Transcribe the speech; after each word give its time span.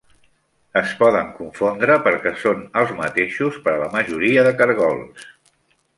Es 0.79 0.93
poden 1.01 1.27
confondre 1.41 1.97
perquè 2.09 2.33
són 2.45 2.63
els 2.83 2.95
mateixos 3.03 3.61
per 3.69 3.75
a 3.77 3.79
la 3.83 3.91
majoria 3.99 4.47
de 4.49 4.59
cargols. 4.63 5.33